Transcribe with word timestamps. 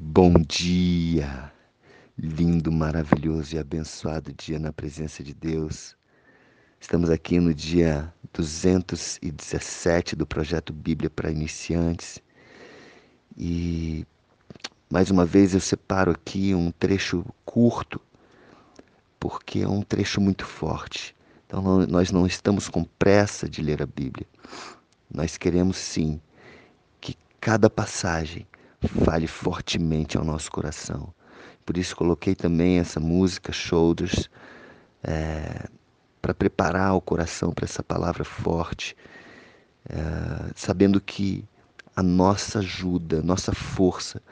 Bom 0.00 0.34
dia! 0.34 1.52
Lindo, 2.16 2.70
maravilhoso 2.70 3.56
e 3.56 3.58
abençoado 3.58 4.32
dia 4.32 4.56
na 4.56 4.72
presença 4.72 5.24
de 5.24 5.34
Deus. 5.34 5.96
Estamos 6.78 7.10
aqui 7.10 7.40
no 7.40 7.52
dia 7.52 8.14
217 8.32 10.14
do 10.14 10.24
projeto 10.24 10.72
Bíblia 10.72 11.10
para 11.10 11.32
Iniciantes 11.32 12.20
e 13.36 14.06
mais 14.88 15.10
uma 15.10 15.26
vez 15.26 15.52
eu 15.52 15.60
separo 15.60 16.12
aqui 16.12 16.54
um 16.54 16.70
trecho 16.70 17.24
curto 17.44 18.00
porque 19.18 19.62
é 19.62 19.68
um 19.68 19.82
trecho 19.82 20.20
muito 20.20 20.46
forte. 20.46 21.12
Então 21.44 21.84
nós 21.88 22.12
não 22.12 22.24
estamos 22.24 22.68
com 22.68 22.84
pressa 22.84 23.48
de 23.48 23.60
ler 23.60 23.82
a 23.82 23.86
Bíblia. 23.86 24.28
Nós 25.12 25.36
queremos 25.36 25.76
sim 25.76 26.20
que 27.00 27.16
cada 27.40 27.68
passagem 27.68 28.46
fale 29.04 29.26
fortemente 29.26 30.16
ao 30.16 30.24
nosso 30.24 30.50
coração. 30.50 31.12
Por 31.64 31.76
isso 31.76 31.96
coloquei 31.96 32.34
também 32.34 32.78
essa 32.78 33.00
música 33.00 33.52
Shoulders 33.52 34.30
é, 35.02 35.68
para 36.22 36.32
preparar 36.32 36.94
o 36.94 37.00
coração 37.00 37.52
para 37.52 37.64
essa 37.64 37.82
palavra 37.82 38.24
forte, 38.24 38.96
é, 39.88 40.52
sabendo 40.54 41.00
que 41.00 41.44
a 41.94 42.02
nossa 42.02 42.60
ajuda, 42.60 43.20
nossa 43.22 43.52
força 43.52 44.22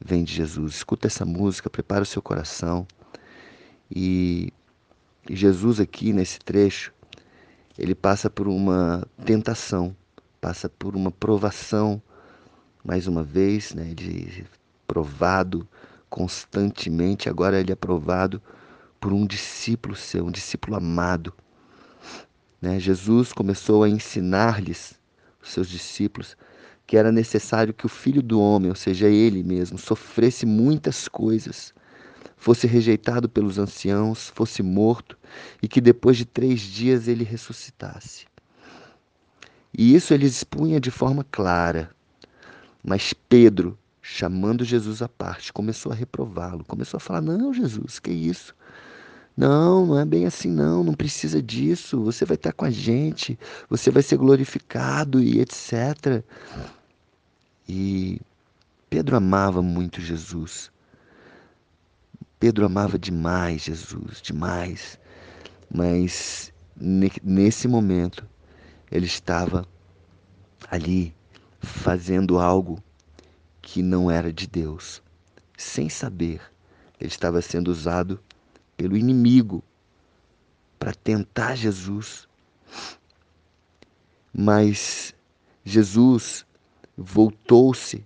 vem 0.00 0.24
de 0.24 0.34
Jesus. 0.34 0.76
Escuta 0.76 1.06
essa 1.06 1.24
música, 1.24 1.70
prepara 1.70 2.02
o 2.02 2.06
seu 2.06 2.22
coração 2.22 2.86
e, 3.90 4.52
e 5.28 5.36
Jesus 5.36 5.78
aqui 5.78 6.12
nesse 6.12 6.38
trecho 6.38 6.92
ele 7.78 7.94
passa 7.94 8.28
por 8.28 8.48
uma 8.48 9.06
tentação, 9.24 9.96
passa 10.40 10.68
por 10.68 10.94
uma 10.94 11.10
provação 11.10 12.02
mais 12.84 13.06
uma 13.06 13.22
vez, 13.22 13.74
né, 13.74 13.88
ele 13.90 14.44
provado 14.86 15.66
constantemente, 16.10 17.28
agora 17.28 17.58
ele 17.58 17.72
é 17.72 17.74
provado 17.74 18.42
por 19.00 19.12
um 19.12 19.26
discípulo 19.26 19.96
seu, 19.96 20.26
um 20.26 20.30
discípulo 20.30 20.76
amado. 20.76 21.32
Né? 22.60 22.78
Jesus 22.78 23.32
começou 23.32 23.82
a 23.82 23.88
ensinar-lhes, 23.88 24.94
os 25.42 25.50
seus 25.50 25.68
discípulos, 25.68 26.36
que 26.86 26.96
era 26.96 27.10
necessário 27.10 27.72
que 27.72 27.86
o 27.86 27.88
filho 27.88 28.22
do 28.22 28.40
homem, 28.40 28.68
ou 28.68 28.76
seja, 28.76 29.08
ele 29.08 29.42
mesmo, 29.42 29.78
sofresse 29.78 30.44
muitas 30.44 31.08
coisas, 31.08 31.72
fosse 32.36 32.66
rejeitado 32.66 33.28
pelos 33.28 33.58
anciãos, 33.58 34.28
fosse 34.34 34.62
morto 34.62 35.16
e 35.62 35.68
que 35.68 35.80
depois 35.80 36.16
de 36.16 36.24
três 36.24 36.60
dias 36.60 37.08
ele 37.08 37.24
ressuscitasse. 37.24 38.26
E 39.76 39.94
isso 39.94 40.12
ele 40.12 40.26
expunha 40.26 40.78
de 40.78 40.90
forma 40.90 41.24
clara, 41.30 41.90
mas 42.82 43.12
Pedro, 43.12 43.78
chamando 44.00 44.64
Jesus 44.64 45.02
à 45.02 45.08
parte, 45.08 45.52
começou 45.52 45.92
a 45.92 45.94
reprová-lo, 45.94 46.64
começou 46.64 46.98
a 46.98 47.00
falar: 47.00 47.20
Não, 47.20 47.54
Jesus, 47.54 47.98
que 47.98 48.10
isso? 48.10 48.54
Não, 49.36 49.86
não 49.86 49.98
é 49.98 50.04
bem 50.04 50.26
assim, 50.26 50.50
não, 50.50 50.84
não 50.84 50.92
precisa 50.92 51.42
disso. 51.42 52.02
Você 52.02 52.24
vai 52.24 52.34
estar 52.34 52.52
com 52.52 52.64
a 52.64 52.70
gente, 52.70 53.38
você 53.68 53.90
vai 53.90 54.02
ser 54.02 54.18
glorificado 54.18 55.22
e 55.22 55.40
etc. 55.40 56.22
E 57.68 58.20
Pedro 58.90 59.16
amava 59.16 59.62
muito 59.62 60.00
Jesus. 60.00 60.70
Pedro 62.38 62.66
amava 62.66 62.98
demais 62.98 63.62
Jesus, 63.62 64.20
demais. 64.20 64.98
Mas 65.72 66.52
nesse 67.22 67.68
momento 67.68 68.26
ele 68.90 69.06
estava 69.06 69.66
ali 70.70 71.14
fazendo 71.62 72.38
algo 72.38 72.82
que 73.60 73.82
não 73.82 74.10
era 74.10 74.32
de 74.32 74.46
Deus. 74.46 75.00
Sem 75.56 75.88
saber, 75.88 76.40
ele 77.00 77.08
estava 77.08 77.40
sendo 77.40 77.68
usado 77.68 78.20
pelo 78.76 78.96
inimigo 78.96 79.62
para 80.78 80.92
tentar 80.92 81.54
Jesus. 81.54 82.28
Mas 84.34 85.14
Jesus 85.64 86.44
voltou-se 86.96 88.04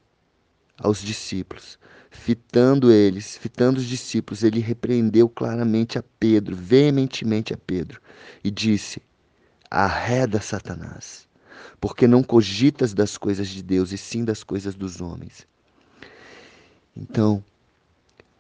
aos 0.79 1.01
discípulos, 1.01 1.79
fitando 2.11 2.93
eles, 2.93 3.39
fitando 3.39 3.79
os 3.79 3.87
discípulos, 3.87 4.43
ele 4.43 4.61
repreendeu 4.61 5.29
claramente 5.29 5.99
a 5.99 6.05
Pedro, 6.21 6.55
veementemente 6.55 7.55
a 7.55 7.57
Pedro, 7.57 8.01
e 8.45 8.51
disse: 8.51 9.01
Arreda 9.71 10.41
Satanás 10.41 11.27
porque 11.81 12.07
não 12.07 12.23
cogitas 12.23 12.95
das 12.95 13.17
coisas 13.17 13.49
de 13.49 13.63
Deus 13.63 13.93
e 13.93 13.99
sim 13.99 14.25
das 14.25 14.43
coisas 14.43 14.75
dos 14.75 15.01
homens. 15.01 15.47
Então, 16.97 17.45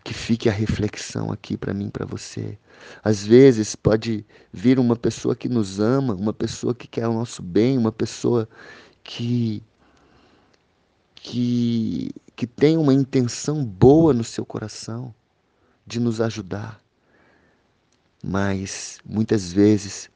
que 0.06 0.14
fique 0.14 0.48
a 0.48 0.52
reflexão 0.52 1.32
aqui 1.32 1.56
para 1.56 1.74
mim, 1.74 1.90
para 1.90 2.06
você. 2.06 2.56
Às 3.02 3.26
vezes 3.26 3.74
pode 3.74 4.24
vir 4.52 4.78
uma 4.78 4.94
pessoa 4.94 5.34
que 5.34 5.48
nos 5.48 5.80
ama, 5.80 6.14
uma 6.14 6.32
pessoa 6.32 6.72
que 6.72 6.86
quer 6.86 7.08
o 7.08 7.12
nosso 7.12 7.42
bem, 7.42 7.76
uma 7.76 7.90
pessoa 7.90 8.48
que 9.02 9.62
que 11.16 12.12
que 12.36 12.46
tem 12.46 12.76
uma 12.76 12.94
intenção 12.94 13.64
boa 13.64 14.12
no 14.12 14.22
seu 14.22 14.46
coração 14.46 15.12
de 15.84 15.98
nos 15.98 16.20
ajudar. 16.20 16.80
Mas 18.22 19.00
muitas 19.04 19.52
vezes 19.52 20.08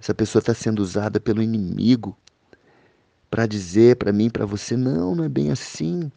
essa 0.00 0.14
pessoa 0.14 0.40
está 0.40 0.54
sendo 0.54 0.80
usada 0.80 1.20
pelo 1.20 1.42
inimigo 1.42 2.16
para 3.30 3.46
dizer 3.46 3.96
para 3.96 4.12
mim, 4.12 4.30
para 4.30 4.46
você, 4.46 4.76
não, 4.76 5.14
não 5.14 5.24
é 5.24 5.28
bem 5.28 5.50
assim. 5.50 6.10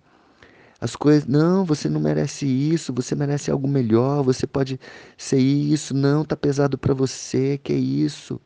As 0.79 0.95
coisas, 0.95 1.27
não, 1.27 1.63
você 1.63 1.87
não 1.87 2.01
merece 2.01 2.45
isso, 2.45 2.91
você 2.91 3.13
merece 3.13 3.51
algo 3.51 3.67
melhor, 3.67 4.23
você 4.23 4.47
pode 4.47 4.79
ser 5.15 5.37
isso, 5.37 5.93
não, 5.93 6.25
tá 6.25 6.35
pesado 6.35 6.77
para 6.77 6.93
você, 6.93 7.59
que 7.59 7.71
é 7.71 7.75
isso. 7.75 8.41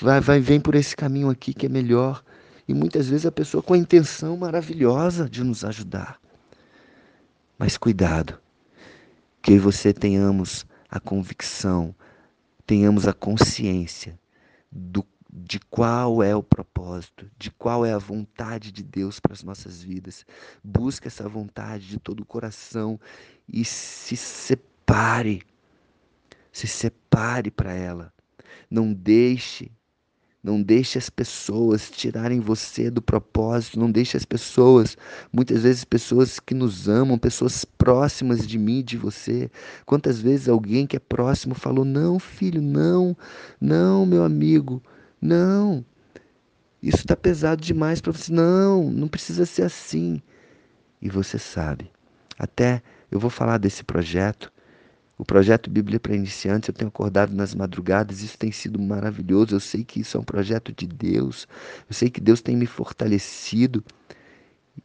Vai, 0.00 0.20
vai, 0.20 0.38
vem 0.38 0.60
por 0.60 0.76
esse 0.76 0.94
caminho 0.94 1.28
aqui 1.28 1.52
que 1.52 1.66
é 1.66 1.68
melhor. 1.68 2.22
E 2.68 2.72
muitas 2.72 3.08
vezes 3.08 3.26
a 3.26 3.32
pessoa 3.32 3.62
com 3.62 3.74
a 3.74 3.78
intenção 3.78 4.36
maravilhosa 4.36 5.28
de 5.28 5.42
nos 5.42 5.64
ajudar. 5.64 6.20
Mas 7.58 7.76
cuidado, 7.76 8.38
que 9.42 9.58
você 9.58 9.92
tenhamos 9.92 10.64
a 10.88 11.00
convicção, 11.00 11.94
tenhamos 12.64 13.08
a 13.08 13.12
consciência 13.12 14.18
do 14.70 15.02
de 15.32 15.58
qual 15.58 16.22
é 16.22 16.36
o 16.36 16.42
propósito, 16.42 17.30
de 17.38 17.50
qual 17.50 17.86
é 17.86 17.92
a 17.92 17.98
vontade 17.98 18.70
de 18.70 18.82
Deus 18.82 19.18
para 19.18 19.32
as 19.32 19.42
nossas 19.42 19.82
vidas. 19.82 20.26
Busque 20.62 21.08
essa 21.08 21.26
vontade 21.26 21.88
de 21.88 21.98
todo 21.98 22.20
o 22.20 22.26
coração 22.26 23.00
e 23.48 23.64
se 23.64 24.14
separe. 24.14 25.42
Se 26.52 26.66
separe 26.66 27.50
para 27.50 27.72
ela. 27.72 28.12
Não 28.70 28.92
deixe 28.92 29.72
não 30.42 30.60
deixe 30.60 30.98
as 30.98 31.08
pessoas 31.08 31.88
tirarem 31.88 32.40
você 32.40 32.90
do 32.90 33.00
propósito, 33.00 33.78
não 33.78 33.88
deixe 33.88 34.16
as 34.16 34.24
pessoas, 34.24 34.96
muitas 35.32 35.62
vezes 35.62 35.84
pessoas 35.84 36.40
que 36.40 36.52
nos 36.52 36.88
amam, 36.88 37.16
pessoas 37.16 37.64
próximas 37.64 38.44
de 38.44 38.58
mim, 38.58 38.82
de 38.82 38.96
você. 38.96 39.48
Quantas 39.86 40.20
vezes 40.20 40.48
alguém 40.48 40.84
que 40.84 40.96
é 40.96 40.98
próximo 40.98 41.54
falou: 41.54 41.84
"Não, 41.84 42.18
filho, 42.18 42.60
não, 42.60 43.16
não, 43.60 44.04
meu 44.04 44.24
amigo, 44.24 44.82
não, 45.22 45.84
isso 46.82 46.98
está 46.98 47.14
pesado 47.14 47.62
demais 47.62 48.00
para 48.00 48.12
você. 48.12 48.32
Não, 48.32 48.90
não 48.90 49.06
precisa 49.06 49.46
ser 49.46 49.62
assim. 49.62 50.20
E 51.00 51.08
você 51.08 51.38
sabe. 51.38 51.90
Até 52.36 52.82
eu 53.08 53.20
vou 53.20 53.30
falar 53.30 53.58
desse 53.58 53.84
projeto. 53.84 54.52
O 55.16 55.24
projeto 55.24 55.70
Bíblia 55.70 56.00
para 56.00 56.16
Iniciantes, 56.16 56.68
eu 56.68 56.74
tenho 56.74 56.88
acordado 56.88 57.32
nas 57.32 57.54
madrugadas, 57.54 58.22
isso 58.22 58.36
tem 58.36 58.50
sido 58.50 58.80
maravilhoso. 58.80 59.54
Eu 59.54 59.60
sei 59.60 59.84
que 59.84 60.00
isso 60.00 60.16
é 60.16 60.20
um 60.20 60.24
projeto 60.24 60.72
de 60.72 60.86
Deus. 60.88 61.46
Eu 61.88 61.94
sei 61.94 62.10
que 62.10 62.20
Deus 62.20 62.42
tem 62.42 62.56
me 62.56 62.66
fortalecido. 62.66 63.84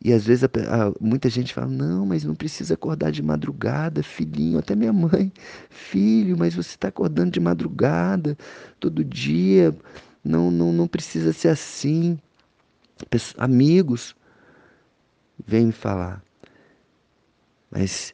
E 0.04 0.14
às 0.14 0.26
vezes 0.28 0.44
a, 0.44 0.48
a, 0.48 0.94
muita 1.02 1.30
gente 1.30 1.54
fala: 1.54 1.68
não, 1.68 2.06
mas 2.06 2.24
não 2.24 2.36
precisa 2.36 2.76
acordar 2.76 3.12
de 3.12 3.24
madrugada, 3.24 4.04
filhinho. 4.04 4.60
Até 4.60 4.76
minha 4.76 4.94
mãe, 4.94 5.32
filho, 5.70 6.38
mas 6.38 6.54
você 6.54 6.70
está 6.70 6.90
acordando 6.90 7.32
de 7.32 7.40
madrugada 7.40 8.38
todo 8.80 9.04
dia. 9.04 9.76
Não, 10.24 10.52
não, 10.52 10.72
não 10.72 10.88
precisa 10.88 11.34
ser 11.34 11.50
assim. 11.50 12.20
Amigos 13.38 14.16
vêm 15.46 15.68
me 15.68 15.72
falar. 15.72 16.24
Mas 17.70 18.14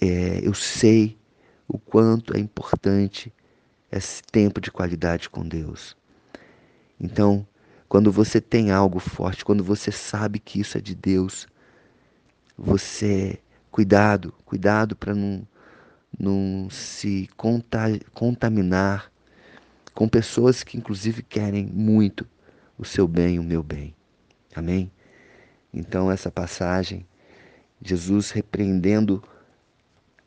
é, 0.00 0.40
eu 0.42 0.54
sei 0.54 1.18
o 1.68 1.78
quanto 1.78 2.36
é 2.36 2.40
importante 2.40 3.32
esse 3.90 4.22
tempo 4.22 4.60
de 4.60 4.70
qualidade 4.70 5.28
com 5.28 5.46
Deus. 5.46 5.96
Então, 6.98 7.46
quando 7.88 8.10
você 8.10 8.40
tem 8.40 8.70
algo 8.70 8.98
forte, 8.98 9.44
quando 9.44 9.62
você 9.62 9.92
sabe 9.92 10.38
que 10.38 10.60
isso 10.60 10.78
é 10.78 10.80
de 10.80 10.94
Deus, 10.94 11.46
você 12.56 13.38
cuidado, 13.70 14.32
cuidado 14.44 14.96
para 14.96 15.14
não, 15.14 15.46
não 16.18 16.70
se 16.70 17.28
contaminar 18.14 19.11
com 19.94 20.08
pessoas 20.08 20.62
que 20.62 20.76
inclusive 20.76 21.22
querem 21.22 21.66
muito 21.66 22.26
o 22.78 22.84
seu 22.84 23.06
bem 23.06 23.38
o 23.38 23.42
meu 23.42 23.62
bem. 23.62 23.94
Amém? 24.54 24.90
Então 25.72 26.10
essa 26.10 26.30
passagem 26.30 27.06
Jesus 27.80 28.30
repreendendo 28.30 29.22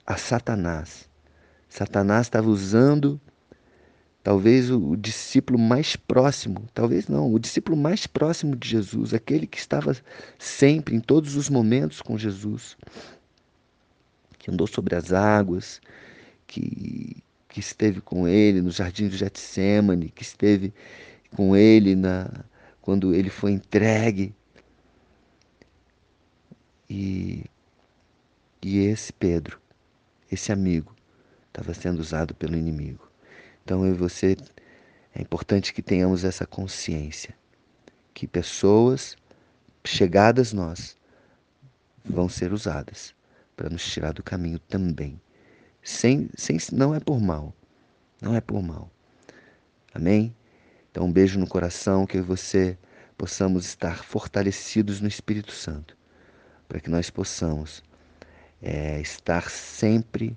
a 0.05 0.17
Satanás. 0.17 1.09
Satanás 1.69 2.27
estava 2.27 2.47
usando 2.47 3.19
talvez 4.25 4.71
o, 4.71 4.95
discípulo 4.95 5.59
mais 5.59 5.95
próximo, 5.95 6.63
talvez 6.73 7.07
não, 7.07 7.31
o 7.31 7.37
discípulo 7.37 7.77
mais 7.77 8.07
próximo 8.07 8.55
de 8.55 8.67
Jesus, 8.67 9.13
aquele 9.13 9.45
que 9.45 9.59
estava 9.59 9.95
sempre, 10.39 10.95
em 10.95 10.99
todos 10.99 11.35
os 11.35 11.47
momentos 11.47 12.01
com 12.01 12.17
Jesus, 12.17 12.75
que 14.39 14.49
andou 14.49 14.65
sobre 14.65 14.95
as 14.95 15.13
águas, 15.13 15.79
que, 16.47 17.23
que 17.55 17.61
esteve 17.61 18.01
com 18.01 18.27
ele 18.27 18.61
no 18.61 18.69
jardim 18.69 19.07
de 19.07 19.15
Getsemane, 19.15 20.09
que 20.09 20.23
esteve 20.23 20.73
com 21.33 21.55
ele 21.55 21.95
na, 21.95 22.29
quando 22.81 23.15
ele 23.15 23.29
foi 23.29 23.53
entregue. 23.53 24.35
E, 26.89 27.45
e 28.61 28.79
esse 28.79 29.13
Pedro, 29.13 29.57
esse 30.29 30.51
amigo, 30.51 30.93
estava 31.47 31.73
sendo 31.73 31.99
usado 32.01 32.35
pelo 32.35 32.57
inimigo. 32.57 33.09
Então 33.63 33.85
eu 33.85 33.93
e 33.93 33.97
você 33.97 34.35
é 35.13 35.21
importante 35.21 35.73
que 35.73 35.81
tenhamos 35.81 36.25
essa 36.25 36.45
consciência 36.45 37.33
que 38.13 38.27
pessoas 38.27 39.15
chegadas 39.85 40.51
nós 40.51 40.97
vão 42.03 42.27
ser 42.27 42.51
usadas 42.51 43.15
para 43.55 43.69
nos 43.69 43.85
tirar 43.85 44.11
do 44.11 44.21
caminho 44.21 44.59
também. 44.59 45.21
Sem, 45.85 46.31
sem, 46.35 46.57
não 46.73 46.95
é 46.95 46.99
por 46.99 47.21
mal. 47.21 47.53
Não 48.19 48.33
é 48.33 48.41
por 48.41 48.59
mal. 48.63 48.89
Amém? 49.93 50.35
Então, 50.89 51.05
um 51.05 51.11
beijo 51.11 51.37
no 51.37 51.45
coração, 51.45 52.07
que 52.07 52.19
você 52.19 52.75
possamos 53.15 53.67
estar 53.67 54.03
fortalecidos 54.03 54.99
no 54.99 55.07
Espírito 55.07 55.51
Santo, 55.51 55.95
para 56.67 56.79
que 56.79 56.89
nós 56.89 57.11
possamos 57.11 57.83
é, 58.63 58.99
estar 58.99 59.47
sempre 59.51 60.35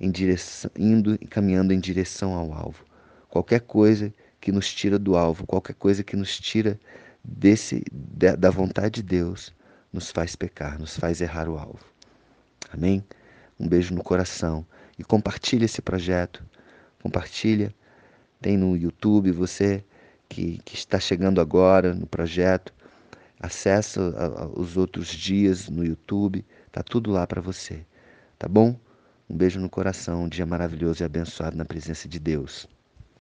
em 0.00 0.10
direção, 0.10 0.68
indo 0.76 1.14
e 1.14 1.26
caminhando 1.28 1.72
em 1.72 1.78
direção 1.78 2.34
ao 2.34 2.52
alvo. 2.52 2.84
Qualquer 3.28 3.60
coisa 3.60 4.12
que 4.40 4.50
nos 4.50 4.74
tira 4.74 4.98
do 4.98 5.16
alvo, 5.16 5.46
qualquer 5.46 5.74
coisa 5.74 6.02
que 6.02 6.16
nos 6.16 6.40
tira 6.40 6.76
desse 7.22 7.84
da 7.92 8.50
vontade 8.50 9.00
de 9.00 9.02
Deus, 9.04 9.54
nos 9.92 10.10
faz 10.10 10.34
pecar, 10.34 10.76
nos 10.76 10.98
faz 10.98 11.20
errar 11.20 11.48
o 11.48 11.56
alvo. 11.56 11.84
Amém? 12.72 13.04
Um 13.58 13.66
beijo 13.68 13.94
no 13.94 14.02
coração 14.02 14.66
e 14.98 15.04
compartilhe 15.04 15.64
esse 15.64 15.80
projeto. 15.80 16.44
Compartilha. 17.02 17.74
Tem 18.40 18.56
no 18.56 18.76
YouTube 18.76 19.32
você 19.32 19.84
que, 20.28 20.58
que 20.64 20.74
está 20.74 21.00
chegando 21.00 21.40
agora 21.40 21.94
no 21.94 22.06
projeto. 22.06 22.72
Acesse 23.40 23.98
os 24.54 24.76
outros 24.76 25.08
dias 25.08 25.68
no 25.68 25.84
YouTube. 25.84 26.44
Tá 26.70 26.82
tudo 26.82 27.10
lá 27.10 27.26
para 27.26 27.40
você. 27.40 27.84
Tá 28.38 28.48
bom? 28.48 28.78
Um 29.28 29.36
beijo 29.36 29.58
no 29.58 29.68
coração, 29.68 30.24
um 30.24 30.28
dia 30.28 30.46
maravilhoso 30.46 31.02
e 31.02 31.04
abençoado 31.04 31.56
na 31.56 31.64
presença 31.64 32.06
de 32.08 32.18
Deus. 32.18 32.68